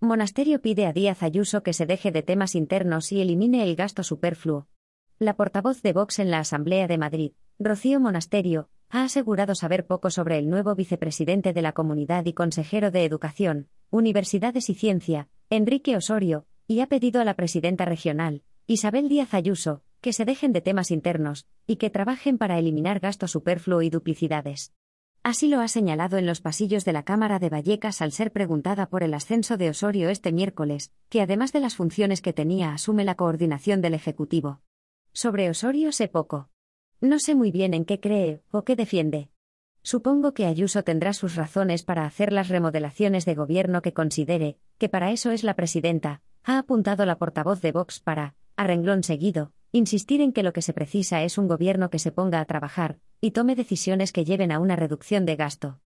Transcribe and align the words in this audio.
Monasterio 0.00 0.62
pide 0.62 0.86
a 0.86 0.92
Díaz 0.92 1.24
Ayuso 1.24 1.64
que 1.64 1.72
se 1.72 1.84
deje 1.84 2.12
de 2.12 2.22
temas 2.22 2.54
internos 2.54 3.10
y 3.10 3.20
elimine 3.20 3.64
el 3.64 3.74
gasto 3.74 4.04
superfluo. 4.04 4.68
La 5.18 5.34
portavoz 5.34 5.82
de 5.82 5.92
Vox 5.92 6.20
en 6.20 6.30
la 6.30 6.38
Asamblea 6.38 6.86
de 6.86 6.98
Madrid, 6.98 7.32
Rocío 7.58 7.98
Monasterio, 7.98 8.68
ha 8.90 9.02
asegurado 9.02 9.56
saber 9.56 9.86
poco 9.86 10.10
sobre 10.10 10.38
el 10.38 10.48
nuevo 10.48 10.76
vicepresidente 10.76 11.52
de 11.52 11.62
la 11.62 11.72
Comunidad 11.72 12.24
y 12.26 12.32
consejero 12.32 12.92
de 12.92 13.04
Educación, 13.04 13.66
Universidades 13.90 14.70
y 14.70 14.74
Ciencia, 14.74 15.28
Enrique 15.50 15.96
Osorio, 15.96 16.46
y 16.68 16.78
ha 16.78 16.86
pedido 16.86 17.20
a 17.20 17.24
la 17.24 17.34
presidenta 17.34 17.84
regional, 17.84 18.44
Isabel 18.68 19.08
Díaz 19.08 19.34
Ayuso, 19.34 19.82
que 20.00 20.12
se 20.12 20.24
dejen 20.24 20.52
de 20.52 20.60
temas 20.60 20.92
internos, 20.92 21.48
y 21.66 21.74
que 21.74 21.90
trabajen 21.90 22.38
para 22.38 22.56
eliminar 22.56 23.00
gasto 23.00 23.26
superfluo 23.26 23.82
y 23.82 23.90
duplicidades. 23.90 24.72
Así 25.22 25.48
lo 25.48 25.60
ha 25.60 25.68
señalado 25.68 26.16
en 26.16 26.26
los 26.26 26.40
pasillos 26.40 26.84
de 26.84 26.92
la 26.92 27.02
Cámara 27.02 27.38
de 27.38 27.50
Vallecas 27.50 28.00
al 28.00 28.12
ser 28.12 28.32
preguntada 28.32 28.88
por 28.88 29.02
el 29.02 29.14
ascenso 29.14 29.56
de 29.56 29.70
Osorio 29.70 30.08
este 30.08 30.32
miércoles, 30.32 30.92
que 31.08 31.20
además 31.20 31.52
de 31.52 31.60
las 31.60 31.76
funciones 31.76 32.22
que 32.22 32.32
tenía 32.32 32.72
asume 32.72 33.04
la 33.04 33.14
coordinación 33.14 33.80
del 33.80 33.94
Ejecutivo. 33.94 34.60
Sobre 35.12 35.50
Osorio 35.50 35.92
sé 35.92 36.08
poco. 36.08 36.48
No 37.00 37.18
sé 37.18 37.34
muy 37.34 37.50
bien 37.50 37.74
en 37.74 37.84
qué 37.84 38.00
cree 38.00 38.42
o 38.50 38.64
qué 38.64 38.76
defiende. 38.76 39.30
Supongo 39.82 40.34
que 40.34 40.46
Ayuso 40.46 40.82
tendrá 40.82 41.12
sus 41.12 41.34
razones 41.34 41.82
para 41.82 42.04
hacer 42.04 42.32
las 42.32 42.48
remodelaciones 42.48 43.24
de 43.24 43.34
gobierno 43.34 43.82
que 43.82 43.92
considere, 43.92 44.58
que 44.78 44.88
para 44.88 45.12
eso 45.12 45.30
es 45.30 45.44
la 45.44 45.54
presidenta, 45.54 46.22
ha 46.44 46.58
apuntado 46.58 47.06
la 47.06 47.18
portavoz 47.18 47.60
de 47.60 47.72
Vox 47.72 48.00
para, 48.00 48.34
a 48.56 48.64
renglón 48.64 49.02
seguido, 49.02 49.52
insistir 49.70 50.22
en 50.22 50.32
que 50.32 50.42
lo 50.42 50.54
que 50.54 50.62
se 50.62 50.72
precisa 50.72 51.22
es 51.22 51.36
un 51.36 51.46
gobierno 51.46 51.90
que 51.90 51.98
se 51.98 52.10
ponga 52.10 52.40
a 52.40 52.44
trabajar, 52.46 52.98
y 53.20 53.32
tome 53.32 53.54
decisiones 53.54 54.12
que 54.12 54.24
lleven 54.24 54.50
a 54.50 54.60
una 54.60 54.76
reducción 54.76 55.26
de 55.26 55.36
gasto. 55.36 55.76